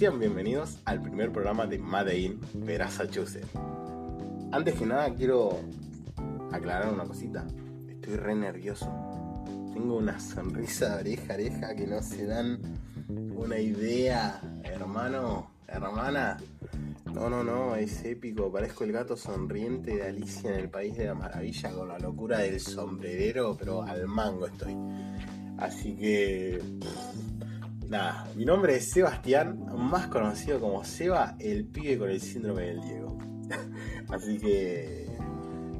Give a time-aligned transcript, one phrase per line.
[0.00, 3.50] sean bienvenidos al primer programa de Made in Massachusetts.
[4.50, 5.60] Antes que nada quiero
[6.50, 7.46] aclarar una cosita.
[7.86, 8.86] Estoy re nervioso.
[9.74, 12.58] Tengo una sonrisa de oreja oreja que no se dan
[13.36, 16.38] una idea, hermano, hermana.
[17.12, 18.50] No, no, no, es épico.
[18.50, 22.38] Parezco el gato sonriente de Alicia en el País de la Maravilla con la locura
[22.38, 24.74] del sombrerero, pero al mango estoy.
[25.58, 26.58] Así que...
[27.90, 32.80] Nada, mi nombre es Sebastián, más conocido como Seba, el pibe con el síndrome del
[32.82, 33.18] Diego.
[34.08, 35.08] Así que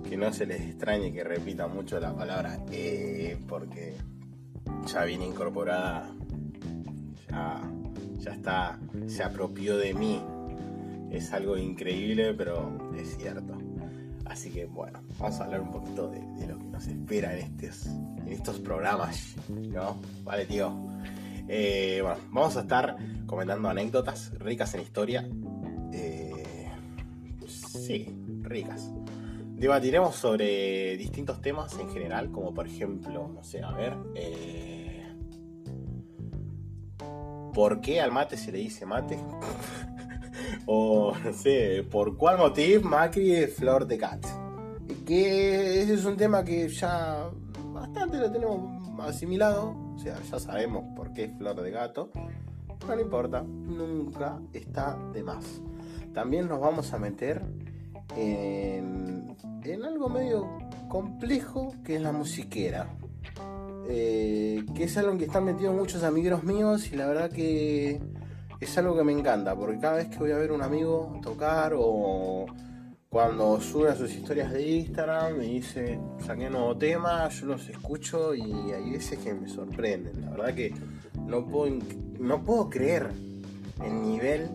[0.08, 3.94] que no se les extrañe que repita mucho la palabra eh, porque
[4.92, 6.10] ya viene incorporada,
[7.28, 7.62] ya,
[8.18, 10.20] ya está, se apropió de mí.
[11.12, 13.56] Es algo increíble, pero es cierto.
[14.24, 17.86] Así que bueno, vamos a hablar un poquito de, lo que nos espera en estos,
[17.86, 19.96] en estos programas, ¿no?
[20.24, 20.90] Vale, tío.
[21.52, 25.28] Eh, bueno, vamos a estar comentando anécdotas ricas en historia.
[25.92, 26.70] Eh,
[27.48, 28.06] sí,
[28.42, 28.88] ricas.
[29.56, 35.12] Debatiremos sobre distintos temas en general, como por ejemplo, no sé, a ver, eh,
[37.52, 39.18] ¿por qué al mate se le dice mate?
[40.66, 44.24] o no sé, ¿por cuál motivo Macri es flor de cat?
[45.04, 47.28] Que ese es un tema que ya
[47.72, 52.10] bastante lo tenemos asimilado, sea, ya sabemos por qué es flor de gato,
[52.86, 55.44] no le importa, nunca está de más.
[56.14, 57.42] También nos vamos a meter
[58.16, 59.36] en,
[59.84, 62.88] algo medio complejo que es la musiquera.
[63.88, 68.00] Eh, que es algo en que están metidos muchos amigueros míos y la verdad que
[68.60, 71.74] es algo que me encanta, porque cada vez que voy a ver un amigo tocar
[71.76, 72.46] o
[73.10, 77.68] cuando sube a sus historias de Instagram me dice, saqué un nuevo tema, yo los
[77.68, 80.20] escucho y hay veces que me sorprenden.
[80.20, 80.72] La verdad que
[81.26, 81.76] no puedo,
[82.20, 83.10] no puedo creer
[83.84, 84.48] el nivel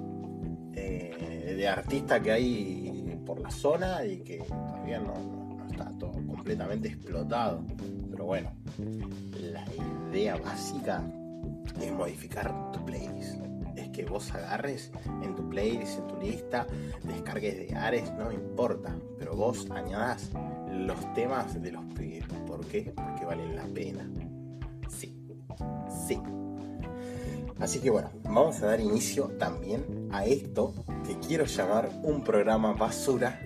[0.74, 6.88] eh, de artista que hay por la zona y que todavía no, está todo completamente
[6.88, 7.62] explotado.
[8.10, 8.54] Pero bueno,
[9.38, 9.66] la
[10.14, 11.04] idea básica
[11.82, 13.36] es modificar tu playlist
[13.96, 14.92] que vos agarres
[15.22, 16.68] en tu playlist, en tu lista,
[17.04, 20.32] descargues de Ares, no importa, pero vos añadas
[20.72, 22.26] los temas de los pibes.
[22.46, 22.94] ¿Por qué?
[22.96, 24.10] Porque valen la pena.
[24.90, 25.16] Sí,
[26.08, 26.20] sí.
[27.60, 30.74] Así que bueno, vamos a dar inicio también a esto
[31.06, 33.40] que quiero llamar un programa basura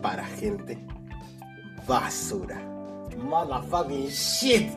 [0.00, 0.78] para gente
[1.86, 2.62] basura.
[3.16, 4.70] Motherfucking shit.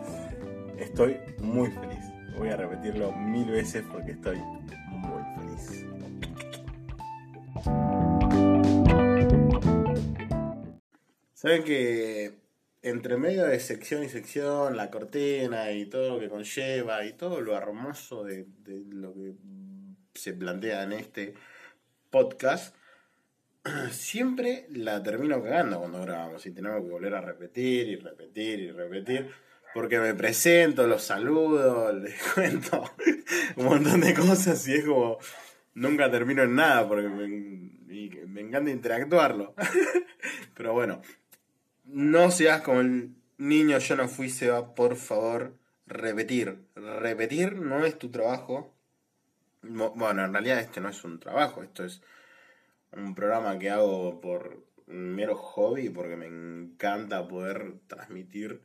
[0.77, 1.90] Estoy muy feliz.
[2.37, 4.37] Voy a repetirlo mil veces porque estoy
[11.41, 12.35] Saben que
[12.83, 17.41] entre medio de sección y sección, la cortina y todo lo que conlleva y todo
[17.41, 18.45] lo hermoso de,
[18.91, 19.33] lo que
[20.13, 21.33] se plantea en este
[22.11, 22.75] podcast,
[23.91, 28.71] siempre la termino cagando cuando grabamos y tenemos que volver a repetir y repetir y
[28.71, 29.31] repetir.
[29.73, 32.91] Porque me presento, los saludo, les cuento
[33.55, 35.17] un montón de cosas y es como
[35.73, 39.55] nunca termino en nada porque me, encanta interactuarlo.
[40.55, 41.01] Pero bueno,
[41.85, 45.55] no seas como el niño yo no fui, Seba, por favor,
[45.85, 46.57] repetir.
[46.75, 48.73] Repetir no es tu trabajo.
[49.61, 52.01] Bueno, en realidad este no es un trabajo, esto es
[52.91, 58.61] un programa que hago por un mero hobby, porque me encanta poder transmitir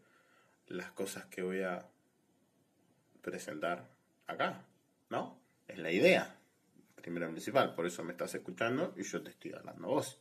[0.69, 1.87] las cosas que voy a
[3.23, 3.89] presentar
[4.27, 4.65] acá,
[5.11, 5.39] ¿no?
[5.69, 6.37] Es la idea,
[6.97, 10.21] primero principal, por eso me estás escuchando y yo te estoy hablando a vos,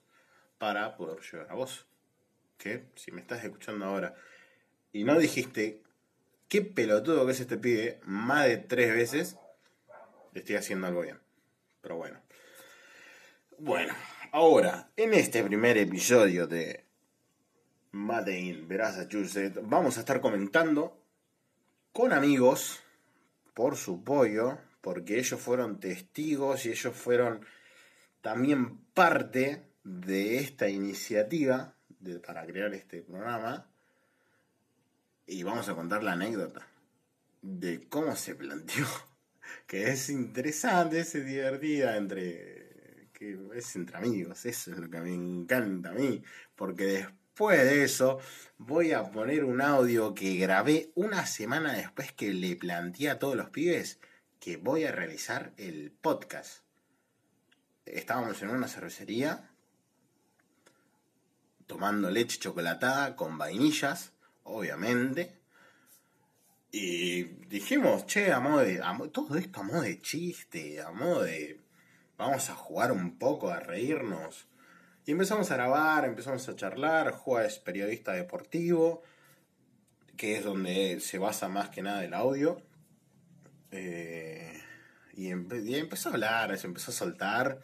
[0.58, 1.86] para poder llegar a vos
[2.58, 4.16] que si me estás escuchando ahora
[4.94, 5.84] y no dijiste
[6.48, 9.38] qué pelotudo que es este pibe más de tres veces,
[10.34, 11.20] estoy haciendo algo bien.
[11.82, 12.22] Pero bueno.
[13.58, 13.94] Bueno,
[14.32, 16.86] ahora, en este primer episodio de
[17.96, 21.02] Made in Massachusetts, vamos a estar comentando
[21.94, 22.82] con amigos
[23.54, 27.46] por su pollo, porque ellos fueron testigos y ellos fueron
[28.20, 31.74] también parte de esta iniciativa
[32.28, 33.72] para crear este programa.
[35.26, 36.68] Y vamos a contar la anécdota
[37.42, 38.86] de cómo se planteó,
[39.68, 45.14] que es interesante, es divertida entre que es entre amigos, eso es lo que me
[45.14, 46.22] encanta a mí,
[46.58, 48.20] porque después de eso
[48.58, 53.36] voy a poner un audio que grabé una semana después que le planteé a todos
[53.36, 54.00] los pibes
[54.40, 56.64] que voy a realizar el podcast.
[57.86, 59.52] Estábamos en una cervecería
[61.68, 65.38] tomando leche chocolatada con vainillas, obviamente.
[66.72, 68.82] Y dijimos, che, a de.
[69.12, 71.60] todo esto a modo de chiste, a modo de.
[72.18, 74.48] vamos a jugar un poco, a reírnos.
[75.06, 79.04] Y empezamos a grabar, empezamos a charlar, Juan es periodista deportivo,
[80.18, 82.60] que es donde se basa más que nada el audio.
[83.70, 84.60] Eh,
[85.14, 87.60] y, empezó a hablar, se empezó a soltar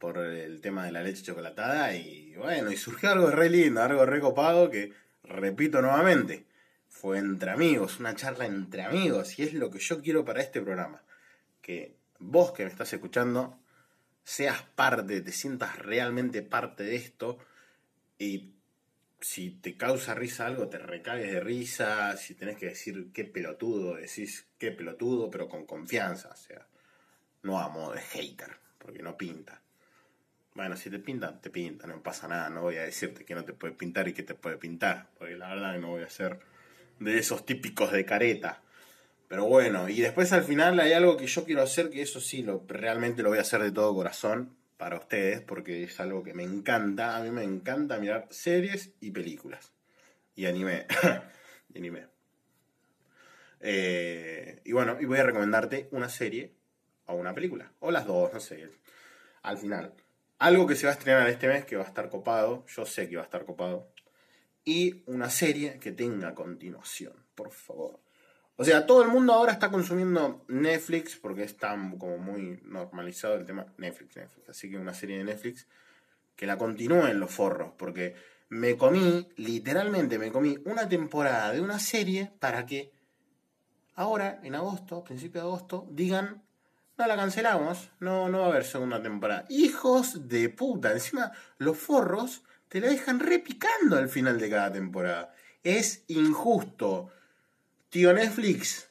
[0.00, 4.04] por el tema de la leche chocolatada y bueno, y surgió algo re lindo, algo
[4.04, 4.92] re copado que,
[5.22, 6.46] repito nuevamente,
[6.88, 10.60] fue entre amigos, una charla entre amigos y es lo que yo quiero para este
[10.60, 11.02] programa.
[11.62, 13.56] Que vos que me estás escuchando
[14.26, 17.38] seas parte, te sientas realmente parte de esto
[18.18, 18.56] y
[19.20, 23.94] si te causa risa algo, te recagues de risa, si tenés que decir qué pelotudo,
[23.94, 26.66] decís qué pelotudo, pero con confianza, o sea,
[27.44, 29.62] no a modo de hater, porque no pinta.
[30.54, 33.44] Bueno, si te pintan, te pintan, no pasa nada, no voy a decirte que no
[33.44, 36.40] te puede pintar y que te puede pintar, porque la verdad no voy a ser
[36.98, 38.60] de esos típicos de careta.
[39.28, 42.42] Pero bueno, y después al final hay algo que yo quiero hacer, que eso sí,
[42.42, 46.34] lo, realmente lo voy a hacer de todo corazón para ustedes, porque es algo que
[46.34, 47.16] me encanta.
[47.16, 49.72] A mí me encanta mirar series y películas.
[50.34, 50.86] Y anime.
[51.74, 52.06] y anime.
[53.60, 56.52] Eh, y bueno, y voy a recomendarte una serie
[57.06, 57.72] o una película.
[57.80, 58.68] O las dos, no sé.
[59.42, 59.94] Al final.
[60.38, 62.64] Algo que se va a estrenar este mes que va a estar copado.
[62.66, 63.90] Yo sé que va a estar copado.
[64.64, 68.05] Y una serie que tenga continuación, por favor.
[68.56, 73.44] O sea, todo el mundo ahora está consumiendo Netflix porque está como muy normalizado el
[73.44, 74.48] tema Netflix, Netflix.
[74.48, 75.66] Así que una serie de Netflix
[76.34, 78.14] que la continúe en los forros porque
[78.48, 82.92] me comí, literalmente me comí una temporada de una serie para que
[83.94, 86.42] ahora, en agosto, principio de agosto, digan,
[86.96, 89.44] no la cancelamos, no, no va a haber segunda temporada.
[89.48, 95.34] Hijos de puta, encima los forros te la dejan repicando al final de cada temporada.
[95.62, 97.10] Es injusto.
[97.88, 98.88] Tío Netflix,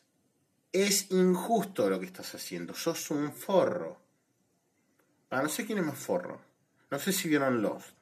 [0.71, 2.73] es injusto lo que estás haciendo.
[2.73, 4.01] Sos un forro.
[5.29, 6.41] Ah, no sé quién es más forro.
[6.89, 7.95] No sé si vieron Lost.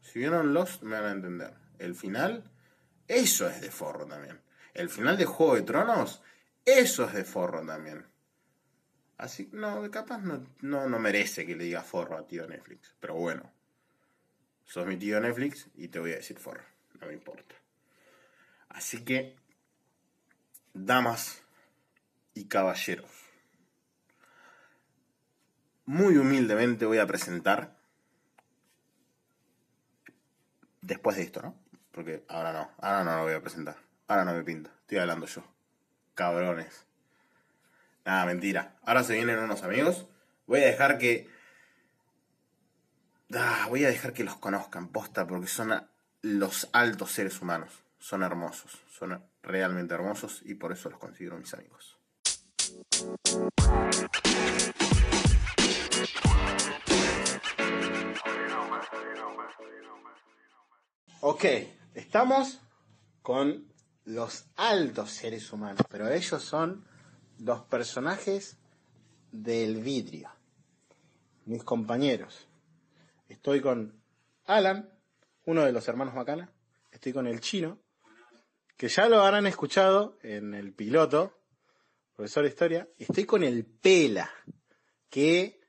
[0.00, 1.54] Si vieron Lost, me van a entender.
[1.78, 2.50] El final,
[3.06, 4.40] eso es de forro también.
[4.72, 6.22] El final de Juego de Tronos,
[6.64, 8.06] eso es de forro también.
[9.18, 12.94] Así, no, capaz no, no, no merece que le diga forro a tío Netflix.
[12.98, 13.52] Pero bueno,
[14.64, 16.64] sos mi tío Netflix y te voy a decir forro.
[16.98, 17.54] No me importa.
[18.70, 19.36] Así que
[20.74, 21.42] damas
[22.34, 23.10] y caballeros,
[25.84, 27.76] muy humildemente voy a presentar,
[30.80, 31.54] después de esto, ¿no?
[31.92, 33.76] Porque ahora no, ahora no lo voy a presentar,
[34.06, 35.44] ahora no me pinta, estoy hablando yo,
[36.14, 36.86] cabrones.
[38.04, 40.06] Nada, mentira, ahora se vienen unos amigos,
[40.46, 41.28] voy a dejar que...
[43.32, 45.86] Ah, voy a dejar que los conozcan, posta, porque son
[46.22, 51.52] los altos seres humanos, son hermosos, son realmente hermosos y por eso los considero mis
[51.54, 51.98] amigos.
[61.22, 61.44] Ok,
[61.94, 62.60] estamos
[63.22, 63.70] con
[64.04, 66.86] los altos seres humanos, pero ellos son
[67.38, 68.58] los personajes
[69.30, 70.30] del vidrio,
[71.44, 72.48] mis compañeros.
[73.28, 74.02] Estoy con
[74.46, 74.90] Alan,
[75.44, 76.50] uno de los hermanos Macana,
[76.90, 77.78] estoy con el chino,
[78.80, 81.38] que ya lo habrán escuchado en el piloto,
[82.16, 84.30] profesor de historia, estoy con el Pela,
[85.10, 85.60] que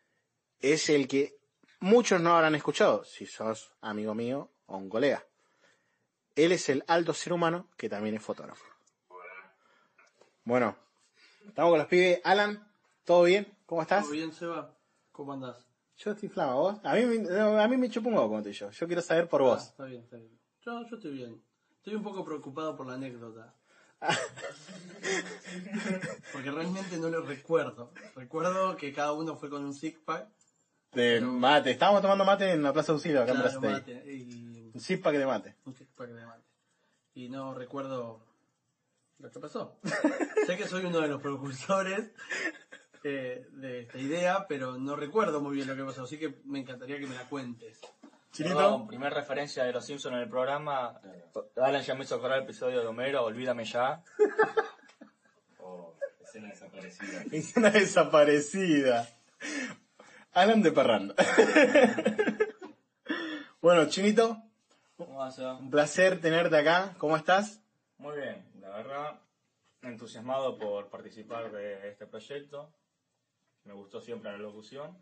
[0.62, 1.38] es el que
[1.82, 5.27] muchos no habrán escuchado, si sos amigo mío o un colega.
[6.38, 8.63] Él es el alto ser humano que también es fotógrafo.
[10.46, 10.77] Bueno,
[11.46, 12.22] estamos con los pibes.
[12.24, 12.65] Alan,
[13.03, 13.58] ¿todo bien?
[13.65, 14.03] ¿Cómo estás?
[14.06, 14.74] Todo bien, Seba.
[15.12, 15.68] ¿Cómo andás?
[15.98, 16.80] Yo estoy flama, ¿vos?
[16.86, 18.72] A mí, a mí me chupa un poco, como te yo.
[18.72, 19.62] Yo quiero saber por vos.
[19.62, 20.39] Ah, está bien, está bien.
[20.62, 21.50] Yo, yo estoy bien.
[21.82, 23.56] Estoy un poco preocupado por la anécdota.
[26.32, 27.92] Porque realmente no lo recuerdo.
[28.16, 30.28] Recuerdo que cada uno fue con un six pack.
[30.94, 31.72] De mate.
[31.72, 35.16] Estábamos tomando mate en la Plaza Auxilio, acá Claro, en mate, y Un six pack
[35.16, 35.56] de mate.
[35.66, 36.44] un six pack de mate.
[37.16, 38.28] Y no recuerdo
[39.18, 39.80] lo que pasó.
[40.46, 42.12] sé que soy uno de los precursores
[43.04, 46.04] eh, de esta idea, pero no recuerdo muy bien lo que pasó.
[46.04, 47.80] Así que me encantaría que me la cuentes.
[48.32, 48.56] Chinito.
[48.56, 51.02] Perdón, primer referencia de los Simpsons en el programa.
[51.58, 54.04] Alan ya me hizo acordar el episodio de Homero, Olvídame ya.
[55.64, 57.24] Oh, escena desaparecida.
[57.32, 59.08] Escena desaparecida.
[60.34, 61.14] Alan de Parranda.
[63.62, 64.42] bueno, Chinito,
[64.98, 65.58] ¿Cómo va, Seba?
[65.58, 66.96] un placer tenerte acá.
[66.98, 67.62] ¿Cómo estás?
[67.98, 69.20] Muy bien, la verdad,
[69.84, 72.74] entusiasmado por participar de este proyecto.
[73.66, 74.98] Me gustó siempre la locución.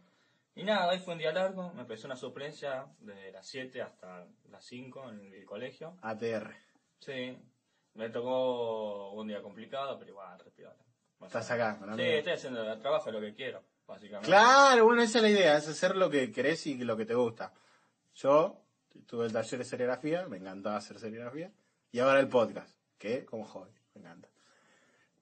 [0.59, 4.27] Y nada, hoy fue un día largo, me empezó una suplencia de las 7 hasta
[4.49, 5.95] las 5 en el colegio.
[6.01, 6.53] ATR.
[6.99, 7.37] Sí,
[7.93, 10.83] me tocó un día complicado, pero igual, respirable.
[11.21, 13.63] Estás acá, con Sí, estoy haciendo el trabajo, lo que quiero.
[13.87, 14.27] básicamente.
[14.27, 17.15] Claro, bueno, esa es la idea, es hacer lo que querés y lo que te
[17.15, 17.53] gusta.
[18.15, 18.61] Yo
[19.07, 21.53] tuve el taller de serigrafía, me encantaba hacer serigrafía,
[21.89, 24.27] y ahora el podcast, que como hobby, me encanta.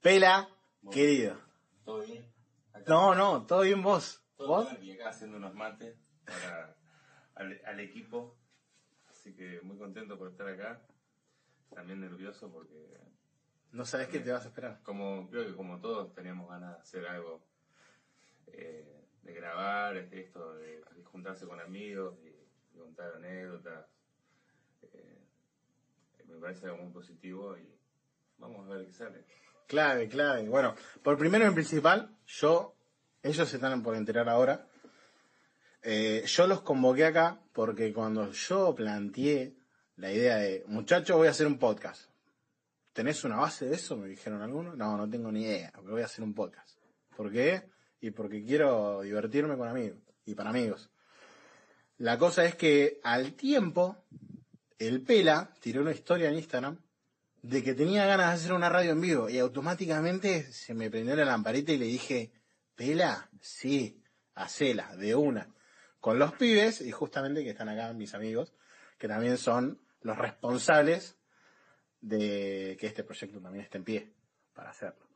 [0.02, 0.50] Pela,
[0.92, 1.40] querido.
[1.86, 2.26] ¿Todo bien?
[2.74, 2.86] Acá.
[2.88, 4.24] No, no, todo bien vos.
[4.38, 4.68] ¿Vos?
[4.72, 6.76] acá haciendo unos mates para
[7.36, 8.38] al, al equipo.
[9.10, 10.82] Así que muy contento por estar acá.
[11.74, 12.98] También nervioso porque,
[13.72, 14.82] No sabés qué te vas a esperar.
[14.84, 17.44] como creo que como todos teníamos ganas de hacer algo,
[18.48, 22.28] eh, de grabar, este, esto, de, de juntarse con amigos y,
[22.76, 23.86] y contar anécdotas.
[24.94, 25.26] Eh,
[26.26, 27.68] me parece algo muy positivo y
[28.38, 29.26] vamos a ver qué sale.
[29.68, 30.48] Clave, clave.
[30.48, 32.77] Bueno, por primero en principal, yo,
[33.24, 34.68] ellos se están por enterar ahora.
[35.82, 39.56] Eh, yo los convoqué acá porque cuando yo planteé
[39.96, 42.10] la idea de, muchachos, voy a hacer un podcast.
[42.94, 43.96] ¿Tenés una base de eso?
[43.96, 44.76] Me dijeron algunos.
[44.76, 46.78] No, no tengo ni idea, voy a hacer un podcast.
[47.16, 47.70] ¿Por qué?
[48.02, 50.90] Y porque quiero divertirme con amigos y para amigos.
[51.98, 53.98] La cosa es que al tiempo,
[54.78, 56.78] el Pela tiró una historia en Instagram
[57.42, 61.16] de que tenía ganas de hacer una radio en vivo y automáticamente se me prendió
[61.16, 62.32] la lamparita y le dije,
[62.78, 64.02] Pela, sí,
[64.36, 65.54] hacela, de una.
[66.00, 68.54] Con los pibes, y justamente que están acá mis amigos,
[69.00, 71.18] que también son los responsables
[72.02, 74.14] de que este proyecto también esté en pie
[74.54, 75.08] para hacerlo.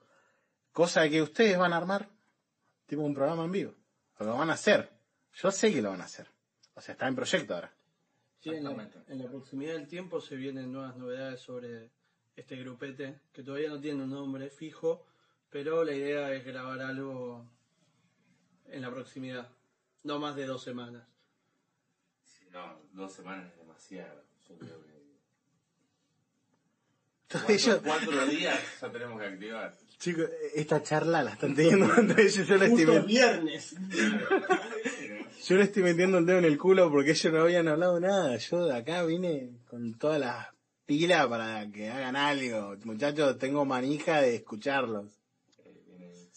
[0.72, 2.10] Cosa que ustedes van a armar,
[2.88, 3.75] tipo un programa en vivo.
[4.20, 4.89] Lo van a hacer.
[5.34, 6.27] Yo sé que lo van a hacer.
[6.74, 7.72] O sea, está en proyecto ahora.
[8.39, 11.91] Sí, en la, en la proximidad del tiempo se vienen nuevas novedades sobre
[12.36, 15.06] este grupete, que todavía no tiene un nombre fijo,
[15.51, 17.46] pero la idea es grabar algo
[18.70, 19.50] en la proximidad,
[20.03, 21.03] no más de dos semanas.
[22.24, 24.24] Si no, dos semanas es demasiado.
[24.50, 24.91] Yo creo que.
[27.31, 29.77] Cuatro, cuatro días ya tenemos que activar.
[30.00, 32.46] chicos, esta charla la están teniendo entre ellos.
[32.48, 33.75] Yo la estoy Justo met- viernes.
[35.48, 38.36] Yo le estoy metiendo el dedo en el culo porque ellos no habían hablado nada.
[38.38, 40.48] Yo de acá vine con todas las
[40.86, 42.75] pilas para que hagan algo.
[42.84, 45.21] Muchachos, tengo manija de escucharlos.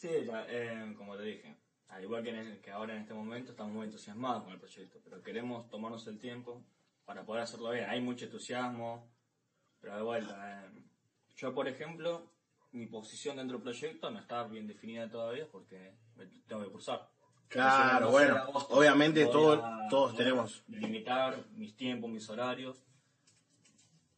[0.04, 1.56] Sí, eh, como te dije,
[1.88, 4.58] al igual que, en el- que ahora en este momento estamos muy entusiasmados con el
[4.58, 6.62] proyecto, pero queremos tomarnos el tiempo
[7.06, 7.88] para poder hacerlo bien.
[7.88, 9.10] Hay mucho entusiasmo,
[9.80, 10.82] pero de vuelta, eh,
[11.36, 12.30] yo por ejemplo,
[12.72, 17.08] mi posición dentro del proyecto no está bien definida todavía porque me tengo que cursar.
[17.48, 22.84] Claro, bueno, agosto, obviamente todo- a- todos tenemos- Limitar mis tiempos, mis horarios.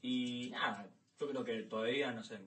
[0.02, 0.88] Y nada,
[1.20, 2.40] yo creo que todavía, no sé,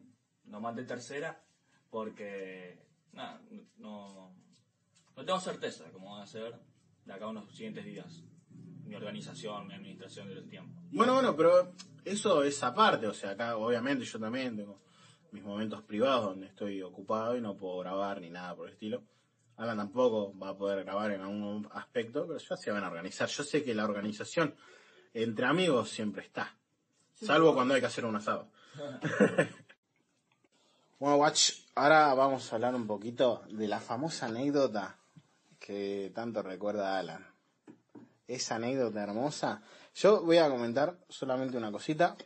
[0.43, 1.41] no mandé tercera
[1.89, 3.41] porque, nada,
[3.77, 4.33] no,
[5.15, 6.55] no tengo certeza de cómo va a ser
[7.05, 8.23] de acá a unos siguientes días.
[8.85, 10.81] Mi organización, mi administración del tiempo.
[10.91, 11.73] Bueno, bueno, pero
[12.03, 13.05] eso es aparte.
[13.05, 14.81] O sea, acá obviamente yo también tengo
[15.31, 19.03] mis momentos privados donde estoy ocupado y no puedo grabar ni nada por el estilo.
[19.57, 23.27] Alan tampoco va a poder grabar en algún aspecto, pero ya se van a organizar.
[23.27, 24.55] Yo sé que la organización
[25.13, 26.55] entre amigos siempre está.
[27.13, 28.49] Salvo cuando hay que hacer un asado.
[30.99, 34.99] bueno, Watch, ahora vamos a hablar un poquito de la famosa anécdota
[35.59, 37.25] que tanto recuerda a Alan.
[38.27, 39.63] Esa anécdota hermosa.
[39.95, 42.17] Yo voy a comentar solamente una cosita.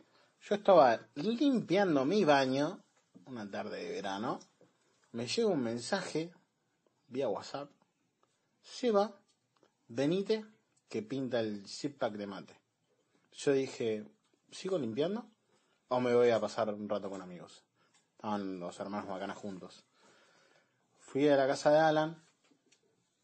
[0.41, 2.83] Yo estaba limpiando mi baño
[3.27, 4.39] una tarde de verano.
[5.12, 6.31] Me llega un mensaje
[7.07, 7.69] vía WhatsApp.
[8.60, 9.15] Seba,
[9.88, 10.45] venite
[10.89, 12.60] que pinta el zip pack de mate.
[13.31, 14.03] Yo dije,
[14.51, 15.27] ¿sigo limpiando?
[15.89, 17.63] ¿O me voy a pasar un rato con amigos?
[18.23, 19.83] Los hermanos bacanas juntos.
[20.97, 22.23] Fui a la casa de Alan,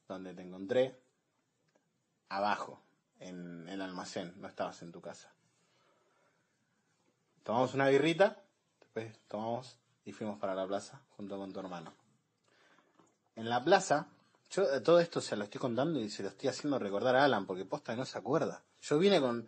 [0.09, 0.99] donde te encontré,
[2.27, 2.81] abajo,
[3.19, 5.31] en el almacén, no estabas en tu casa.
[7.43, 8.43] Tomamos una birrita,
[8.79, 11.93] después tomamos y fuimos para la plaza junto con tu hermano.
[13.35, 14.07] En la plaza,
[14.51, 17.45] yo todo esto se lo estoy contando y se lo estoy haciendo recordar a Alan,
[17.45, 18.63] porque posta no se acuerda.
[18.81, 19.47] Yo vine con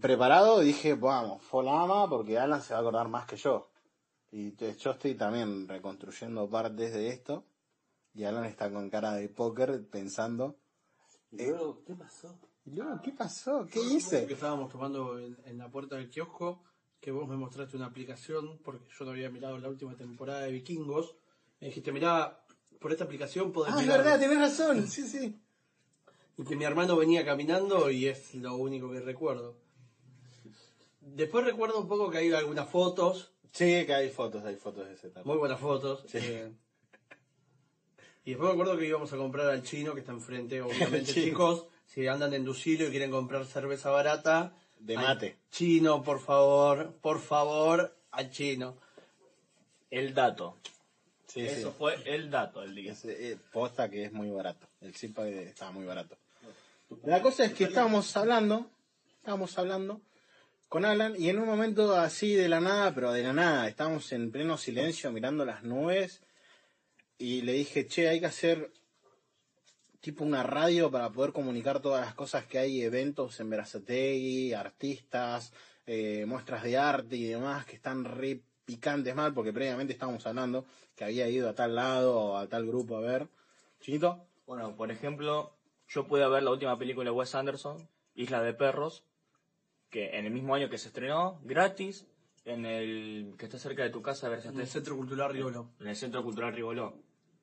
[0.00, 3.36] preparado y dije, vamos, fue la ama porque Alan se va a acordar más que
[3.36, 3.67] yo.
[4.30, 7.44] Y te- yo estoy también reconstruyendo partes de esto.
[8.14, 10.56] Y Alan está con cara de póker pensando,
[11.30, 12.38] ¿Y luego qué pasó?
[12.64, 13.66] ¿y luego qué pasó?
[13.66, 14.32] ¿Qué Que hice?
[14.32, 16.62] estábamos tomando en, en la puerta del kiosco,
[17.00, 20.52] que vos me mostraste una aplicación, porque yo no había mirado la última temporada de
[20.52, 21.14] Vikingos.
[21.60, 22.42] Me dijiste, mirá,
[22.80, 25.38] por esta aplicación podés Ah, es verdad, tenés razón, sí, sí.
[26.38, 29.56] Y que mi hermano venía caminando y es lo único que recuerdo.
[31.00, 34.94] Después recuerdo un poco que hay algunas fotos, Sí, que hay fotos, hay fotos de
[34.94, 36.04] ese muy buenas fotos.
[36.14, 36.52] eh,
[38.24, 41.66] y después me acuerdo que íbamos a comprar al chino que está enfrente, obviamente chicos,
[41.86, 44.54] si andan en Ducilo y quieren comprar cerveza barata.
[44.78, 45.38] De al mate.
[45.50, 48.76] Chino, por favor, por favor, al chino.
[49.90, 50.58] El dato.
[51.26, 51.74] Sí, Eso sí.
[51.78, 52.92] fue el dato del día.
[52.92, 54.66] Es, eh, posta que es muy barato.
[54.80, 56.16] El Zipa estaba muy barato.
[57.04, 58.70] La cosa es que estábamos hablando,
[59.18, 60.00] estábamos hablando
[60.68, 64.12] con Alan y en un momento así de la nada, pero de la nada, estábamos
[64.12, 66.22] en pleno silencio mirando las nubes
[67.16, 68.70] y le dije, che, hay que hacer
[70.00, 75.52] tipo una radio para poder comunicar todas las cosas que hay, eventos en Verazategui, artistas,
[75.86, 80.66] eh, muestras de arte y demás que están re picantes mal, porque previamente estábamos hablando
[80.94, 83.28] que había ido a tal lado o a tal grupo a ver.
[83.80, 85.56] Chinito, Bueno, por ejemplo,
[85.88, 89.04] yo pude ver la última película de Wes Anderson, Isla de Perros,
[89.90, 92.06] que en el mismo año que se estrenó, gratis,
[92.44, 95.70] en el que está cerca de tu casa, En el Centro Cultural Riolo.
[95.80, 96.94] en el Centro Cultural Riboló,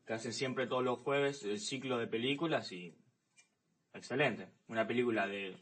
[0.05, 2.95] que hacen siempre todos los jueves el ciclo de películas y
[3.93, 4.49] excelente.
[4.67, 5.57] Una película de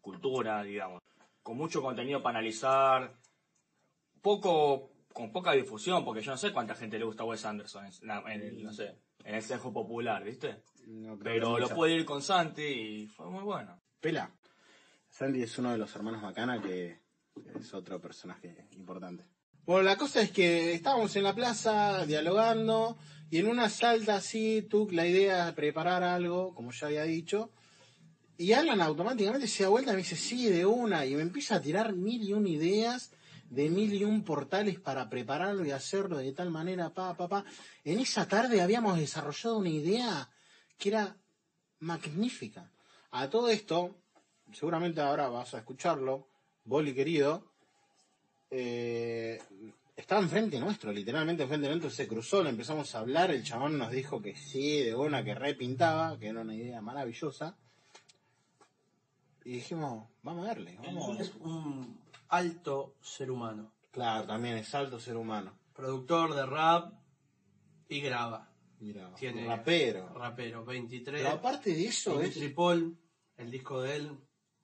[0.00, 1.02] cultura, digamos,
[1.42, 3.12] con mucho contenido para analizar,
[4.20, 7.86] poco con poca difusión, porque yo no sé cuánta gente le gusta a Wes Anderson
[7.86, 10.62] en, el, no sé, en el sesgo popular, ¿viste?
[10.86, 13.80] No Pero lo pude ir con Santi y fue muy bueno.
[14.00, 14.30] Pela.
[15.20, 16.98] Sandy es uno de los hermanos Macana que
[17.60, 19.26] es otro personaje importante.
[19.66, 22.96] Bueno, la cosa es que estábamos en la plaza dialogando
[23.28, 27.52] y en una salta así, tú la idea de preparar algo, como ya había dicho,
[28.38, 31.56] y Alan automáticamente se da vuelta y me dice, sí, de una, y me empieza
[31.56, 33.12] a tirar mil y una ideas
[33.50, 37.44] de mil y un portales para prepararlo y hacerlo de tal manera, pa, pa, pa.
[37.84, 40.30] En esa tarde habíamos desarrollado una idea
[40.78, 41.14] que era
[41.78, 42.72] magnífica.
[43.10, 44.00] A todo esto,
[44.52, 46.26] seguramente ahora vas a escucharlo,
[46.64, 47.50] Boli querido,
[48.50, 49.40] eh,
[49.96, 53.90] estaba enfrente nuestro, literalmente enfrente nuestro, se cruzó, le empezamos a hablar, el chabón nos
[53.90, 57.56] dijo que sí, de una que repintaba, que era una idea maravillosa.
[59.44, 61.18] Y dijimos, vamos a darle, vamos.
[61.18, 63.72] Es un alto ser humano.
[63.90, 65.58] Claro, también es alto ser humano.
[65.74, 66.92] Productor de rap
[67.88, 68.50] y graba.
[69.18, 70.08] Tiene rapero.
[70.14, 71.22] Rapero, 23.
[71.22, 72.96] Pero aparte de eso, es, Paul,
[73.36, 74.18] el disco de él,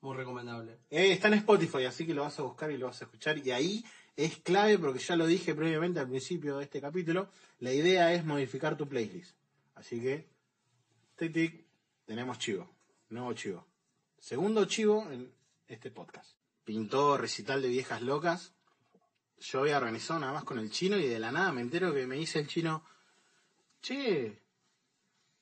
[0.06, 0.78] muy recomendable.
[0.88, 3.38] Eh, está en Spotify, así que lo vas a buscar y lo vas a escuchar.
[3.38, 3.84] Y ahí
[4.16, 8.24] es clave, porque ya lo dije previamente al principio de este capítulo, la idea es
[8.24, 9.34] modificar tu playlist.
[9.74, 10.28] Así que,
[11.16, 11.66] tic tic,
[12.06, 12.70] tenemos chivo,
[13.10, 13.66] nuevo chivo.
[14.18, 15.32] Segundo chivo en
[15.66, 16.36] este podcast.
[16.64, 18.52] Pintó recital de viejas locas.
[19.40, 22.06] Yo había organizado nada más con el chino y de la nada me entero que
[22.06, 22.84] me dice el chino,
[23.82, 24.40] che,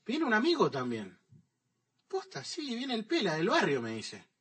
[0.07, 1.17] viene un amigo también.
[2.09, 4.34] Posta, sí, viene el pela del barrio, me dice.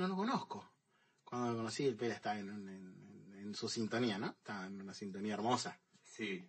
[0.00, 0.72] No lo conozco.
[1.24, 4.28] Cuando lo conocí, el Pela estaba en, en- en su sintonía, ¿no?
[4.28, 5.78] Estaba en una sintonía hermosa.
[6.02, 6.42] Sí,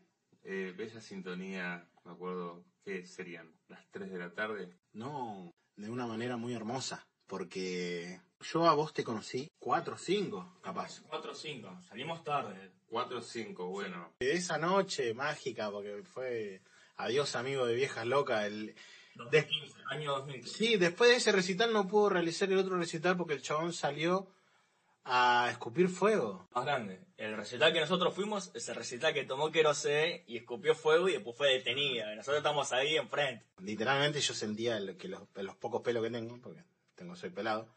[0.44, 4.80] eh, bella sintonía, me acuerdo que serían las 3 de la tarde.
[4.94, 7.06] No, de una manera muy hermosa.
[7.28, 11.02] Porque yo a vos te conocí cuatro o cinco, capaz.
[11.10, 12.72] 4 o 5, salimos tarde.
[12.88, 14.14] 4 o 5, bueno.
[14.22, 16.62] De esa noche mágica, porque fue
[16.96, 18.46] adiós amigo de viejas locas.
[18.46, 18.76] El...
[19.15, 20.58] 2015, año 2015.
[20.58, 24.28] Sí, después de ese recital no pudo realizar el otro recital porque el chabón salió
[25.04, 26.47] a escupir fuego.
[26.54, 27.00] Más grande.
[27.17, 31.13] El recital que nosotros fuimos es el recital que tomó Kerosé y escupió fuego y
[31.13, 32.13] después fue detenida.
[32.13, 33.45] Y nosotros estamos ahí enfrente.
[33.60, 36.63] Literalmente yo sentía que los, los pocos pelos que tengo, porque
[36.95, 37.67] tengo soy pelado,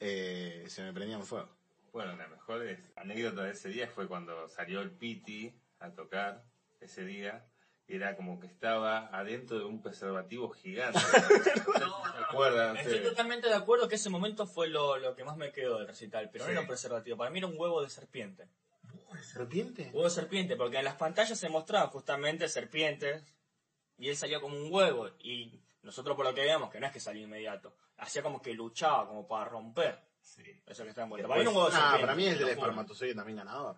[0.00, 1.48] eh, se me prendían fuego.
[1.92, 2.64] Bueno, la mejor
[2.96, 6.44] anécdota de ese día fue cuando salió el Piti a tocar
[6.80, 7.46] ese día.
[7.94, 10.98] Era como que estaba adentro de un preservativo gigante.
[11.44, 12.76] ¿Se acuerdan?
[12.78, 15.88] Estoy totalmente de acuerdo que ese momento fue lo, lo que más me quedó del
[15.88, 16.48] recital, pero Sí.
[16.48, 18.48] no era un preservativo, para mí era un huevo de serpiente.
[19.22, 19.90] ¿Serpiente?
[19.92, 23.22] Huevo de serpiente, porque en las pantallas se mostraban justamente serpientes
[23.98, 26.92] y él salía como un huevo y nosotros por lo que veíamos que no es
[26.92, 30.42] que salía inmediato, hacía como que luchaba como para romper Sí.
[30.66, 31.28] eso que está envuelto.
[31.28, 32.00] Para mí era un huevo de Ah, serpiente.
[32.06, 33.76] para mí es te el espermatozoide también ganador.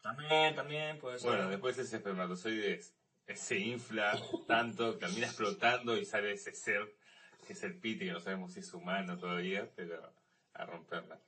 [0.00, 1.30] También, también puede ser.
[1.30, 2.94] Bueno, después ese espermatozoide es-
[3.34, 6.94] se infla tanto, termina explotando y sale ese ser
[7.46, 10.14] que es el Piti, que no sabemos si es humano todavía, pero
[10.54, 11.20] a romperla.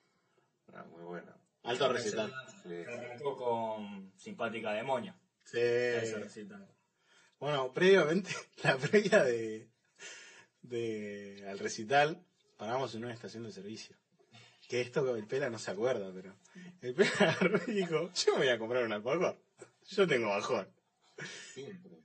[0.72, 1.33] Ah, muy bueno.
[1.64, 2.33] Alto recital.
[2.62, 2.74] Sí.
[2.87, 5.18] Arrancó con simpática demonia.
[5.44, 6.14] Ese Sí.
[6.14, 6.68] recital.
[7.38, 8.30] Bueno, previamente,
[8.62, 9.68] la previa de,
[10.62, 12.24] de al recital,
[12.57, 13.96] paramos en una estación de servicio.
[14.68, 16.35] Que esto el Pela no se acuerda, pero
[16.80, 19.38] el Pela dijo, yo me voy a comprar un alfajor.
[19.88, 20.68] Yo tengo bajón.
[21.53, 22.03] Siempre.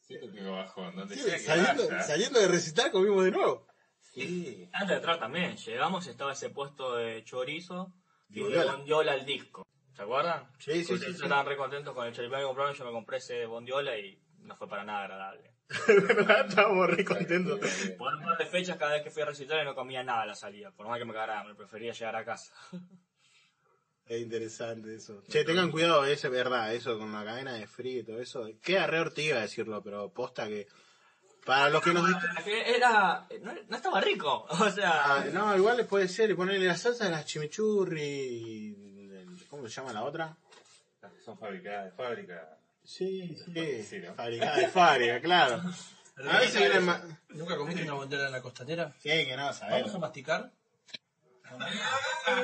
[0.00, 0.96] Siempre tengo bajón.
[0.96, 2.02] Donde Sí, sea que saliendo, vaya.
[2.02, 3.66] saliendo de recital comimos de nuevo.
[4.00, 4.68] Sí.
[4.72, 7.92] Antes de entrar también, llegamos y estaba ese puesto de chorizo
[8.30, 9.12] y de Bondiola.
[9.12, 9.66] al disco.
[9.94, 10.50] ¿Se acuerdan?
[10.58, 11.22] Sí, sí, Porque sí, sí.
[11.22, 14.56] Estaban re contentos con el choripán que compraron, yo me compré ese bondiola y no
[14.56, 15.54] fue para nada agradable.
[16.48, 17.58] Estábamos re contentos.
[17.98, 20.26] Por un par de fechas, cada vez que fui a recitar no comía nada a
[20.26, 22.52] la salida, por más que me cagara hambre, prefería llegar a casa.
[24.08, 25.22] Es interesante eso.
[25.28, 28.48] Che, tengan cuidado, es verdad, eso con la cadena de frío y todo eso.
[28.62, 30.66] Queda re ortiga decirlo, pero posta que.
[31.44, 32.08] Para los que nos.
[32.08, 33.26] dist- Que Era.
[33.42, 34.46] No, no estaba rico.
[34.50, 35.14] O sea.
[35.16, 38.76] Ah, no, igual puede ser, y ponerle la salsa de las chimichurri.
[39.50, 40.36] ¿Cómo se llama la otra?
[41.02, 42.58] Las que son fabricadas de fábrica.
[42.84, 44.14] Sí, sí, Sí, ¿no?
[44.14, 45.62] fabricada de fábrica, claro.
[46.30, 47.00] A veces vienen más.
[47.28, 48.92] ¿Nunca comiste una bandera en la costanera?
[49.00, 49.82] Sí, que no, sabés.
[49.82, 50.50] ¿Vamos a masticar?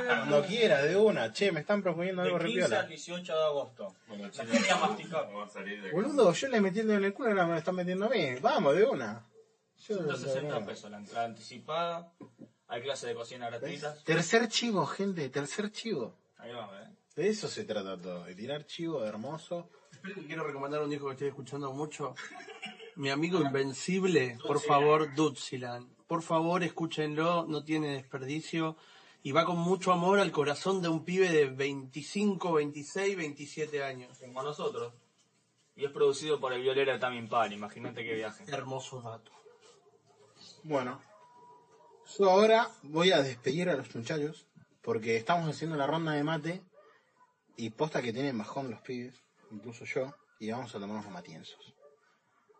[0.07, 1.33] Cuando quiera, de una.
[1.33, 2.81] Che, me están proponiendo algo De re 15 piola.
[2.83, 3.95] al 18 de agosto.
[4.09, 5.27] Bueno, La chicos, gente a masticar.
[5.27, 7.47] vamos a salir de Boludo, yo le metí el dedo en el culo y ahora
[7.47, 8.35] me lo están metiendo a mí.
[8.41, 9.27] Vamos, de una.
[9.87, 12.13] Yo- 160 pesos la entrada anticipada.
[12.69, 14.03] Hay clases de cocina gratuitas.
[14.05, 16.17] Tercer chivo, gente, tercer chivo.
[16.39, 16.89] Ahí va, ¿eh?
[17.15, 19.69] De eso se trata todo, de tirar chivo de hermoso.
[20.03, 22.15] Que quiero recomendar un disco que estoy escuchando mucho.
[22.97, 25.89] Mi amigo Invencible, por favor, Dutziland.
[26.07, 28.77] Por favor, escúchenlo, no tiene desperdicio.
[29.25, 34.19] Y va con mucho amor al corazón de un pibe de 25, 26, 27 años.
[34.19, 34.93] Como nosotros.
[35.75, 37.51] Y es producido por el violero Tamin Pan.
[37.51, 38.45] Imagínate qué viaje.
[38.47, 39.33] Hermoso dato.
[40.63, 41.01] Bueno,
[42.19, 44.47] yo ahora voy a despedir a los muchachos
[44.83, 46.63] porque estamos haciendo la ronda de mate
[47.57, 49.15] y posta que tienen bajón los pibes,
[49.51, 51.75] incluso yo, y vamos a tomar unos matienzos.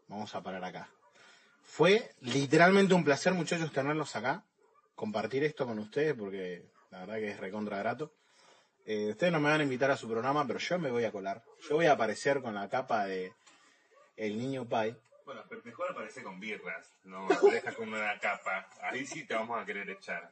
[0.09, 0.89] Vamos a parar acá.
[1.63, 4.45] Fue literalmente un placer, muchachos, tenerlos acá,
[4.95, 8.13] compartir esto con ustedes porque la verdad que es recontra grato.
[8.87, 11.13] Eh, ustedes no me van a invitar a su programa, pero yo me voy a
[11.13, 11.43] colar.
[11.69, 13.33] Yo voy a aparecer con la capa de
[14.17, 14.95] El Niño Pai.
[15.25, 18.69] Bueno, pero mejor aparece con birras, no deja con una capa.
[18.83, 20.31] Ahí sí te vamos a querer echar.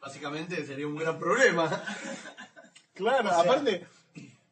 [0.00, 1.84] Básicamente sería un gran problema.
[2.94, 3.86] Claro, aparte,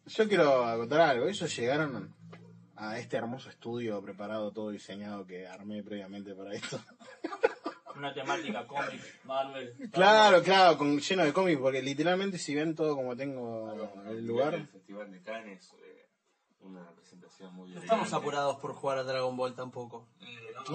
[0.06, 1.28] yo quiero acotar algo.
[1.28, 2.14] Ellos llegaron
[2.76, 6.80] a este hermoso estudio preparado, todo diseñado que armé previamente para esto.
[7.98, 9.74] Una temática cómic, Marvel.
[9.90, 14.26] Claro, claro, con, lleno de cómics, porque literalmente si ven todo como tengo el El
[14.26, 14.68] lugar.
[14.68, 16.06] Festival de Cannes, eh,
[16.60, 20.06] una presentación muy No estamos apurados por jugar a Dragon Ball tampoco.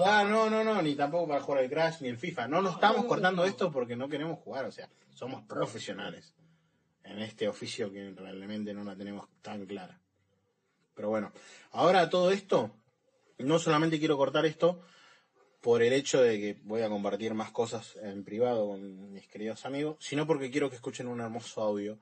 [0.04, 2.46] Ah, no, no, no, ni tampoco para jugar al Crash ni el FIFA.
[2.46, 6.34] No nos estamos cortando esto porque no queremos jugar, o sea, somos profesionales
[7.04, 9.98] en este oficio que realmente no la tenemos tan clara.
[10.94, 11.32] Pero bueno,
[11.70, 12.76] ahora todo esto,
[13.38, 14.82] no solamente quiero cortar esto
[15.64, 19.64] por el hecho de que voy a compartir más cosas en privado con mis queridos
[19.64, 21.98] amigos, sino porque quiero que escuchen un hermoso audio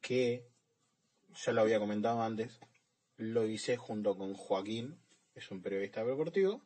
[0.00, 0.48] que
[1.34, 2.58] ya lo había comentado antes,
[3.18, 4.98] lo hice junto con Joaquín,
[5.34, 6.62] es un periodista deportivo,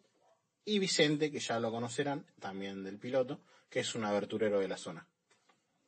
[0.65, 4.77] y Vicente, que ya lo conocerán, también del piloto, que es un aberturero de la
[4.77, 5.09] zona.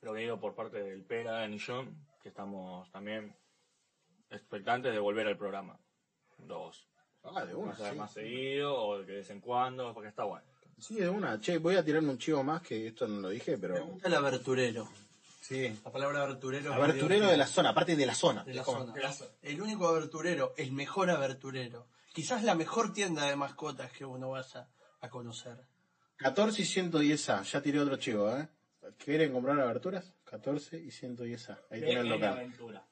[0.01, 1.85] Lo que por parte del Pera, y yo,
[2.21, 3.37] que estamos también
[4.29, 5.79] expectantes de volver al programa.
[6.37, 6.92] Dos.
[7.25, 10.45] Ah, de Vamos a ver más seguido o de vez en cuando, porque está bueno.
[10.79, 11.41] Sí, de una.
[11.41, 13.87] Che, voy a tirarme un chivo más, que esto no lo dije, Me pero...
[13.87, 14.89] gusta el aberturero.
[15.41, 15.81] Sí.
[15.85, 16.73] La palabra aberturero.
[16.75, 18.43] Aberturero de la zona, aparte de la zona.
[18.45, 18.95] de la Es como- zona.
[19.43, 21.87] El único aberturero, el mejor aberturero.
[22.13, 24.69] Quizás la mejor tienda de mascotas que uno vaya
[25.01, 25.57] a conocer.
[26.17, 28.49] 14 y 110A, ya tiré otro chivo, ¿eh?
[28.99, 30.13] ¿Quieren comprar aberturas?
[30.25, 31.59] 14 y 110A.
[31.71, 32.33] Ahí tienen el local.
[32.35, 32.85] aventura.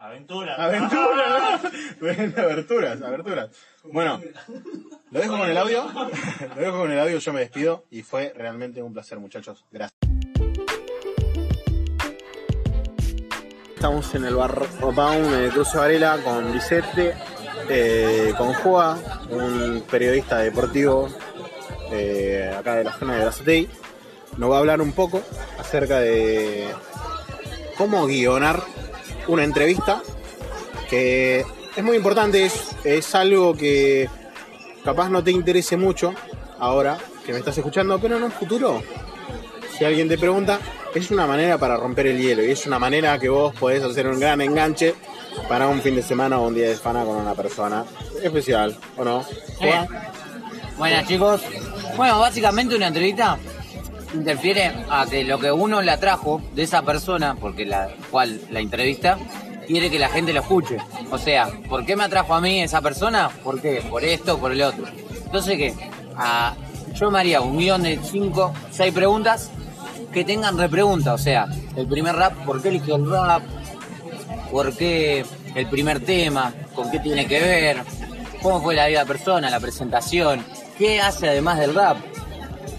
[0.00, 0.54] Aventura.
[0.54, 1.60] Aventuras,
[2.00, 3.50] Ven, aberturas, aberturas.
[3.84, 4.18] Bueno,
[5.10, 5.84] lo dejo con el audio.
[6.56, 9.66] Lo dejo con el audio, yo me despido y fue realmente un placer, muchachos.
[9.70, 9.98] Gracias.
[13.74, 17.14] Estamos en el bar Rotown de Cruce Varela con Vicente,
[17.68, 21.10] eh, con Joa, un periodista deportivo
[21.92, 23.68] eh, acá de la zona de Brazatei.
[24.38, 25.22] Nos va a hablar un poco
[25.58, 26.68] acerca de
[27.76, 28.62] cómo guionar
[29.30, 30.02] una entrevista
[30.88, 31.44] que
[31.76, 34.08] es muy importante, es, es algo que
[34.84, 36.12] capaz no te interese mucho
[36.58, 38.82] ahora que me estás escuchando, pero en un futuro,
[39.78, 40.58] si alguien te pregunta,
[40.94, 44.08] es una manera para romper el hielo y es una manera que vos podés hacer
[44.08, 44.94] un gran enganche
[45.48, 47.84] para un fin de semana o un día de fana con una persona
[48.22, 49.24] especial, ¿o no?
[50.76, 51.42] Buenas chicos.
[51.96, 53.38] Bueno, básicamente una entrevista
[54.14, 58.60] interfiere a que lo que uno le atrajo de esa persona, porque la cual la
[58.60, 59.18] entrevista,
[59.66, 60.78] quiere que la gente lo escuche.
[61.10, 63.30] O sea, ¿por qué me atrajo a mí esa persona?
[63.44, 63.82] ¿Por qué?
[63.88, 64.84] Por esto, por el otro.
[65.24, 65.74] Entonces, ¿qué?
[66.16, 66.54] Ah,
[66.94, 69.50] yo me haría un guion de 5, 6 preguntas
[70.12, 71.14] que tengan repregunta.
[71.14, 71.46] O sea,
[71.76, 73.42] el primer rap, ¿por qué eligió el rap?
[74.50, 76.52] ¿Por qué el primer tema?
[76.74, 77.82] ¿Con qué tiene que ver?
[78.42, 79.50] ¿Cómo fue la vida de la persona?
[79.50, 80.44] ¿La presentación?
[80.76, 81.98] ¿Qué hace además del rap?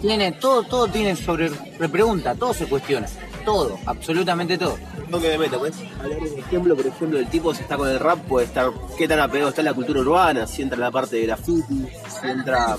[0.01, 3.07] Tiene todo, todo tiene sobre repregunta, todo se cuestiona.
[3.45, 4.77] Todo, absolutamente todo.
[5.09, 5.73] toque de meta, pues.
[5.99, 8.71] Hablar de un ejemplo, por ejemplo, el tipo si está con el rap, puede estar,
[8.97, 11.87] qué tan apegado está en la cultura urbana, si entra en la parte de graffiti,
[12.21, 12.77] si entra,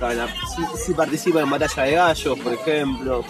[0.00, 3.24] la- si, si participa en batalla de gallos, por ejemplo.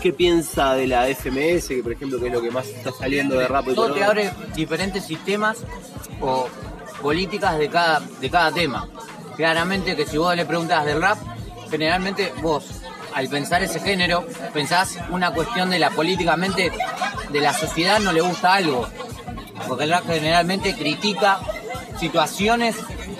[0.00, 3.36] qué piensa de la FMS, que por ejemplo que es lo que más está saliendo
[3.36, 3.66] de rap.
[3.66, 5.58] hoy Todo te abre diferentes sistemas
[6.20, 6.46] o
[7.02, 8.88] políticas de cada, de cada tema.
[9.36, 11.18] Claramente que si vos le preguntas del rap,
[11.70, 12.64] generalmente vos,
[13.14, 16.70] al pensar ese género, pensás una cuestión de la políticamente
[17.30, 18.88] de la sociedad no le gusta algo.
[19.66, 21.40] Porque el rap generalmente critica
[21.98, 22.76] situaciones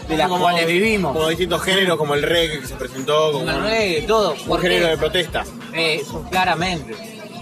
[0.09, 1.13] de las Como- cuales vivimos.
[1.15, 4.35] Como distintos géneros, como el reggae que se presentó, como Como el reggae, todo.
[4.47, 5.45] un género de protesta.
[5.75, 6.95] Eso, claramente.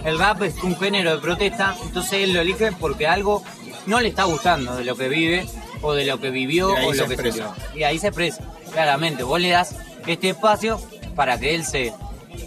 [0.03, 3.43] El rap es un género de protesta, entonces él lo elige porque algo
[3.85, 5.45] no le está gustando de lo que vive
[5.81, 7.53] o de lo que vivió o se lo que expresa.
[7.55, 7.79] sintió.
[7.79, 9.23] Y ahí se expresa, claramente.
[9.23, 10.79] Vos le das este espacio
[11.17, 11.93] para que él se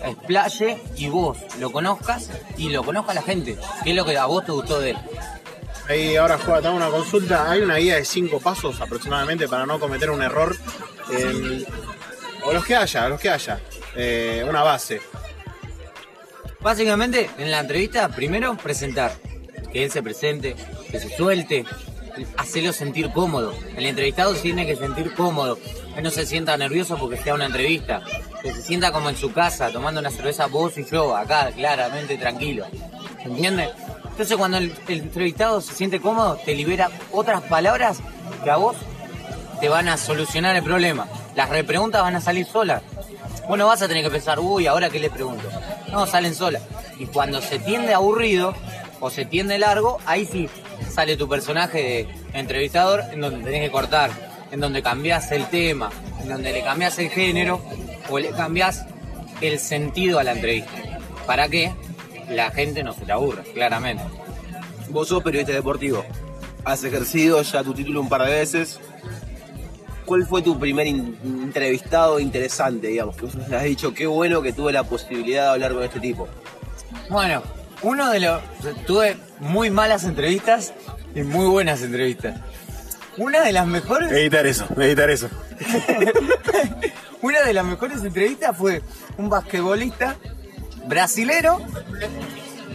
[0.02, 4.24] explaye y vos lo conozcas y lo conozca la gente, que es lo que a
[4.26, 4.96] vos te gustó de él.
[5.88, 7.50] Ahí ahora juega, te hago una consulta.
[7.50, 10.56] Hay una guía de cinco pasos aproximadamente para no cometer un error.
[12.44, 13.60] o los que haya, los que haya.
[13.96, 15.02] Eh, una base.
[16.60, 19.12] Básicamente, en la entrevista, primero presentar,
[19.72, 20.54] que él se presente,
[20.92, 21.64] que se suelte,
[22.36, 23.54] hacerlo sentir cómodo.
[23.76, 25.58] El entrevistado tiene que sentir cómodo,
[25.94, 28.02] que no se sienta nervioso porque sea una entrevista,
[28.42, 32.16] que se sienta como en su casa, tomando una cerveza vos y yo, acá, claramente
[32.16, 32.66] tranquilo.
[33.22, 33.70] ¿Se entiende?
[34.20, 38.00] Entonces, cuando el, entrevistado se siente cómodo, te libera otras palabras
[38.44, 38.76] que a vos
[39.60, 41.06] te van a solucionar el problema.
[41.34, 42.82] Las repreguntas van a salir solas.
[43.48, 45.48] Bueno, vas a tener que pensar, uy, ¿ahora qué le pregunto?
[45.90, 46.62] No, salen solas.
[46.98, 48.54] Y cuando se tiende aburrido
[49.00, 50.48] o se tiende largo, ahí sí
[50.92, 51.78] sale tu personaje
[52.32, 54.10] de entrevistador en donde tenés que cortar,
[54.52, 55.90] en donde cambias el tema,
[56.22, 57.60] en donde le cambias el género
[58.08, 58.84] o le cambias
[59.40, 60.70] el sentido a la entrevista.
[61.26, 61.72] ¿Para qué?
[62.28, 64.04] La gente no se te aburre, claramente.
[64.90, 66.04] Vos sos periodista deportivo.
[66.64, 68.78] Has ejercido ya tu título un par de veces.
[70.04, 73.16] ¿Cuál fue tu primer in- entrevistado interesante, digamos?
[73.16, 76.28] Que vos has dicho, qué bueno que tuve la posibilidad de hablar con este tipo.
[77.08, 77.42] Bueno,
[77.82, 78.40] uno de los.
[78.86, 80.72] Tuve muy malas entrevistas
[81.14, 82.38] y muy buenas entrevistas.
[83.16, 84.10] Una de las mejores.
[84.12, 85.28] Editar eso, editar eso.
[87.22, 88.82] Una de las mejores entrevistas fue
[89.18, 90.16] un basquetbolista
[90.86, 91.60] brasilero.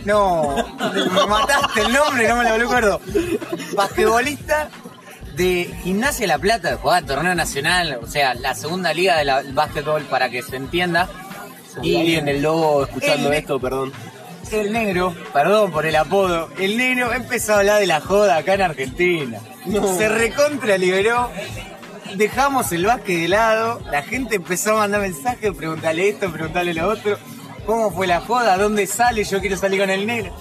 [0.05, 0.55] No,
[0.93, 3.01] me mataste el nombre, no me lo recuerdo.
[3.75, 4.69] Basquetbolista
[5.35, 9.53] de Gimnasia de La Plata, jugaba en torneo nacional, o sea, la segunda liga del
[9.53, 11.09] básquetbol para que se entienda.
[11.81, 13.91] Y alguien del Lobo escuchando El- esto, perdón.
[14.51, 18.53] El negro, perdón por el apodo, el negro empezó a hablar de la joda acá
[18.53, 19.39] en Argentina.
[19.97, 21.29] Se recontra liberó,
[22.15, 26.87] dejamos el básquet de lado, la gente empezó a mandar mensajes, preguntarle esto, preguntarle lo
[26.87, 27.17] otro,
[27.65, 30.31] cómo fue la joda, dónde sale, yo quiero salir con el negro.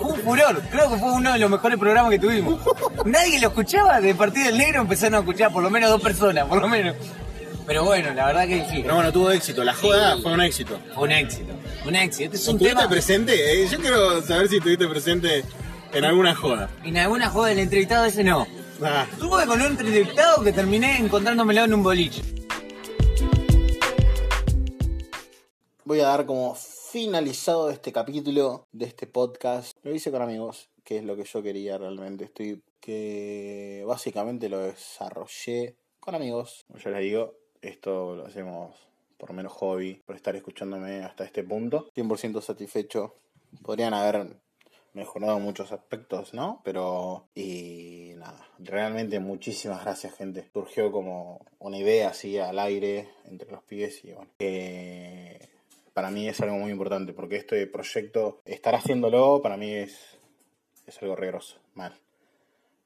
[0.00, 2.60] Fue un furor, creo que fue uno de los mejores programas que tuvimos.
[3.06, 6.44] Nadie lo escuchaba, de partido del negro empezaron a escuchar por lo menos dos personas,
[6.46, 6.94] por lo menos.
[7.66, 9.64] Pero bueno, la verdad que sí, Pero bueno, tuvo éxito.
[9.64, 10.78] La joda fue un éxito.
[10.94, 11.52] fue un éxito,
[11.84, 12.24] un éxito.
[12.26, 12.88] Este es un ¿Estuviste tema...
[12.88, 13.62] presente?
[13.62, 15.44] Eh, yo quiero saber si estuviste presente
[15.92, 16.70] en alguna joda.
[16.84, 18.46] En alguna joda del entrevistado ese no.
[18.82, 22.22] Ah, Estuve con un entrevistado que terminé encontrándomelo en un boliche.
[25.84, 29.76] voy a dar como finalizado este capítulo de este podcast.
[29.84, 32.24] Lo hice con amigos, que es lo que yo quería realmente.
[32.24, 36.64] Estoy que básicamente lo desarrollé con amigos.
[36.66, 37.34] Como yo les digo,
[37.68, 38.74] esto lo hacemos
[39.16, 41.90] por menos hobby, por estar escuchándome hasta este punto.
[41.94, 43.14] 100% satisfecho.
[43.62, 44.36] Podrían haber
[44.92, 46.60] mejorado muchos aspectos, ¿no?
[46.64, 50.48] Pero, y nada, realmente muchísimas gracias, gente.
[50.52, 54.30] Surgió como una idea así al aire entre los pies y bueno,
[55.92, 60.18] para mí es algo muy importante porque este proyecto, estar haciéndolo, para mí es,
[60.86, 61.94] es algo regroso, mal.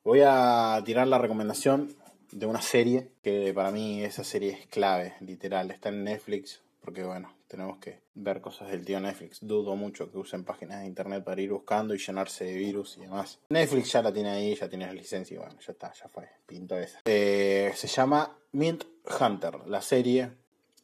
[0.05, 1.95] Voy a tirar la recomendación
[2.33, 5.71] de una serie que para mí esa serie es clave, literal.
[5.71, 9.39] Está en Netflix porque bueno, tenemos que ver cosas del tío Netflix.
[9.43, 13.03] Dudo mucho que usen páginas de internet para ir buscando y llenarse de virus y
[13.03, 13.39] demás.
[13.51, 16.29] Netflix ya la tiene ahí, ya tiene la licencia y bueno, ya está, ya fue,
[16.47, 17.01] pinto esa.
[17.05, 18.85] Eh, se llama Mint
[19.21, 20.31] Hunter, la serie.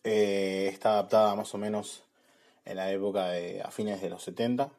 [0.04, 2.04] eh, está adaptada más o menos
[2.64, 4.70] en la época de a fines de los 70.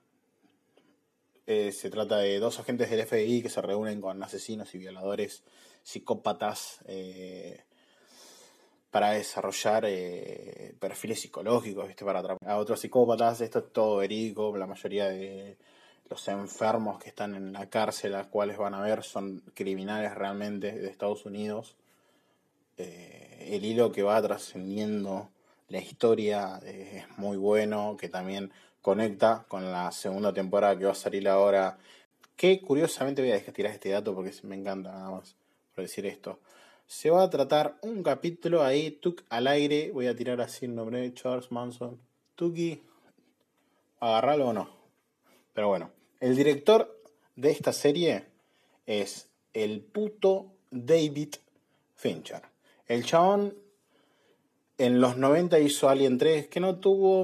[1.47, 5.43] Eh, se trata de dos agentes del FBI que se reúnen con asesinos y violadores,
[5.87, 7.63] psicópatas, eh,
[8.91, 12.03] para desarrollar eh, perfiles psicológicos, ¿viste?
[12.03, 13.39] para atrapar a otros psicópatas.
[13.39, 15.57] Esto es todo verídico, la mayoría de
[16.09, 20.73] los enfermos que están en la cárcel, a cuales van a ver, son criminales realmente
[20.73, 21.77] de Estados Unidos.
[22.77, 25.29] Eh, el hilo que va trascendiendo
[25.69, 30.95] la historia es muy bueno, que también conecta con la segunda temporada que va a
[30.95, 31.77] salir ahora.
[32.35, 35.37] Que curiosamente voy a dejar tirar este dato porque me encanta nada más
[35.77, 36.39] por decir esto.
[36.87, 39.91] Se va a tratar un capítulo ahí, Tuk al aire.
[39.91, 41.99] Voy a tirar así el nombre de Charles Manson.
[42.33, 42.81] Tuki.
[43.99, 44.69] agarralo o no.
[45.53, 46.99] Pero bueno, el director
[47.35, 48.25] de esta serie
[48.87, 51.35] es el puto David
[51.93, 52.41] Fincher.
[52.87, 53.55] El chabón
[54.79, 57.23] en los 90 hizo Alien 3, que no tuvo,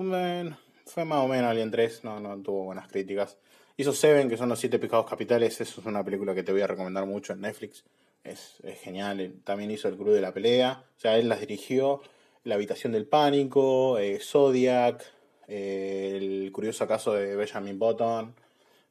[0.85, 3.35] fue más o menos Alien 3, no, no tuvo buenas críticas.
[3.77, 6.61] Hizo Seven, que son los siete pecados capitales, eso es una película que te voy
[6.61, 7.83] a recomendar mucho en Netflix.
[8.23, 9.35] Es, es genial.
[9.43, 12.01] También hizo El Club de la Pelea, o sea, él las dirigió.
[12.45, 15.01] La Habitación del Pánico, eh, Zodiac,
[15.47, 18.35] eh, El Curioso Caso de Benjamin Button,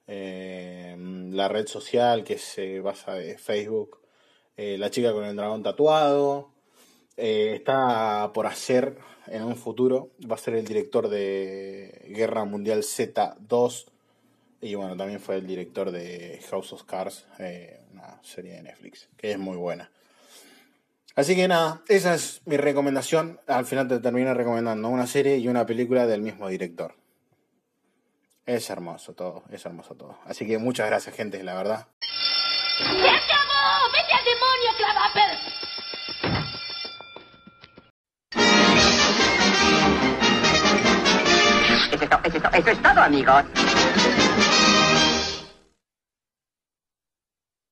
[0.06, 0.96] eh,
[1.30, 3.98] La Red Social, que se basa de Facebook,
[4.56, 6.50] eh, La Chica con el Dragón Tatuado.
[7.16, 12.82] Eh, está por hacer en un futuro, va a ser el director de Guerra Mundial
[12.82, 13.86] Z2
[14.62, 19.08] y bueno, también fue el director de House of Cards, eh, una serie de Netflix,
[19.16, 19.90] que es muy buena.
[21.14, 23.38] Así que nada, esa es mi recomendación.
[23.46, 26.94] Al final te termino recomendando una serie y una película del mismo director.
[28.46, 30.18] Es hermoso todo, es hermoso todo.
[30.24, 31.86] Así que muchas gracias, gente, la verdad.
[32.78, 33.92] ¡Se acabó!
[33.92, 35.38] ¡Vete al demonio, Clavaper!
[42.24, 43.44] Eso es, eso es todo, amigos.